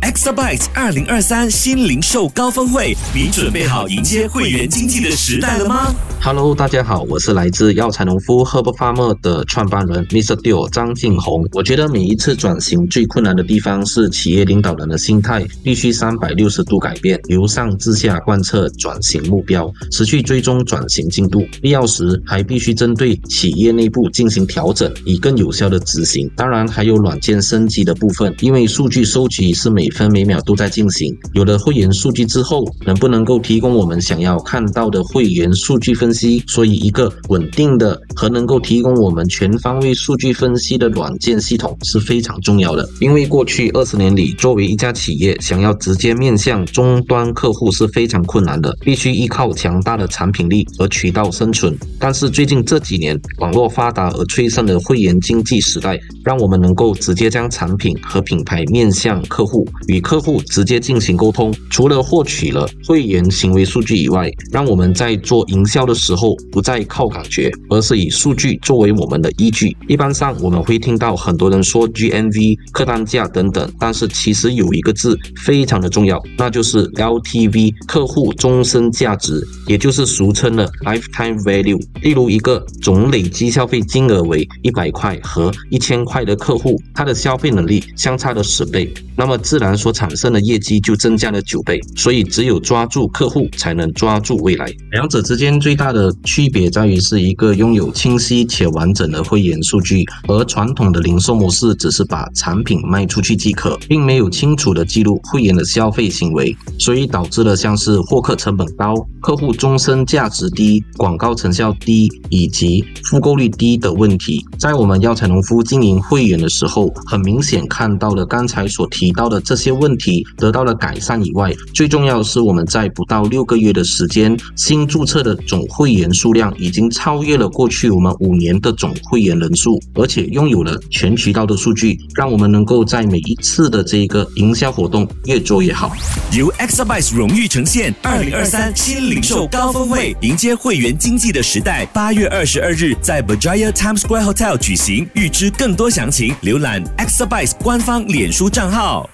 [0.00, 10.36] Exabytes 二零二三新零售高峰会，你准备好迎接会员经济的时代了吗？Hello，大家好，我是来自药材农夫 Herb Farmer 的创办人 Mr.
[10.36, 11.46] Dio 张敬宏。
[11.52, 26.30] 我觉得每一次转型最困难的地方是企业领导人的心态必须三百六十度改变，由上至下贯彻转型目标，持续追踪转型进度，必要时还必须针对企业内部进行调整，以更有效的执行。
[26.34, 31.14] 当然还有软件升级的部分，因为数据收集是每分每秒都在进行。
[31.34, 36.42] 有了会员数据之后，能不能够提供我们想要看到的会员数据分析？
[36.46, 42.88] 所以，一个稳定的和能够提供我们全方位数据分析的软件系统是非常重要的。
[43.00, 51.76] 因为过去二十年里，作为一家企业，想要直接面向终端客户是非常困难的，必须依靠强大的产品力和渠道生存。
[51.98, 61.52] 但是最近这几年，网络发达而催生的会员经济时代，让我们能够直接将产品和品牌面向客户，与客户直接进行沟通。
[61.70, 69.76] 除了获取了会员行为数据以外，让我们在做营销的时候不再靠感觉，而是以数据作为我们的依据。
[69.88, 81.80] 一般上我们会听到很多人说 GMV、客单价等等，但是其实有一个字非常的重要，那就是 LTV，客户终身价值，也就是俗称的 Lifetime Value。
[82.02, 86.80] 例如一个总累计消费金额为一百块和一千块的客户。
[86.94, 91.80] 他的消费能力相差了十倍，那么自然所产生的业绩就增加了九倍。
[91.96, 94.72] 所以只有抓住客户，才能抓住未来。
[94.92, 114.44] 两者之间最大的区别在于，是一个拥有清晰且完整的会员数据，而传统的零售模式只是把产品卖出去即可，并没有清楚的记录会员的消费行为，所以导致了像是获客成本高、客户终身价值低、广告成效低以及复购率低的问题。
[114.58, 135.92] 在我们药材农夫经营会员的时候，很明显看到了刚才所提到的这些问题得到了改善以外，最重要的是我们在不到六个月的时间，新注册的总会员数量已经超越了过去我们五年的总会员人数，而且拥有了全渠道的数据，让我们能够在每一次的这个营销活动越做越好。
[136.32, 146.60] 由 Exabyte 荣誉呈现，二零二三新零售高峰会，迎接会员经济的时代，八月二十二日在 Berjaya Times Square Hotel 举行，预知更多详情，浏。
[146.60, 149.08] 览 Exabyte 官方脸书账号。